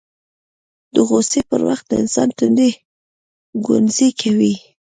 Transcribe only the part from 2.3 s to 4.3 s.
تندی ګونځې